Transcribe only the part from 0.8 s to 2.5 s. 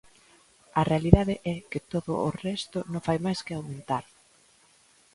realidade é que todo o